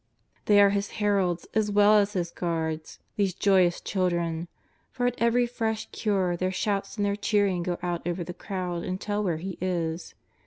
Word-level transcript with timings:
They 0.45 0.59
are 0.59 0.71
His 0.71 0.93
heralds, 0.97 1.45
as 1.53 1.69
well 1.71 1.93
as 1.95 2.13
His 2.13 2.31
guards, 2.31 2.97
these 3.17 3.35
joyous 3.35 3.79
children, 3.79 4.47
for 4.89 5.05
at 5.05 5.13
every 5.19 5.45
fresh 5.45 5.89
cure 5.91 6.35
their 6.35 6.51
shouts 6.51 6.97
and 6.97 7.05
their 7.05 7.15
cheering 7.15 7.61
go 7.61 7.77
out 7.83 8.07
over 8.07 8.23
the 8.23 8.33
crowd 8.33 8.83
and 8.83 8.99
tell 8.99 9.23
where 9.23 9.37
He 9.37 9.59
is. 9.61 10.15